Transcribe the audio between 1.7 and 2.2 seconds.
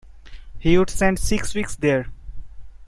there.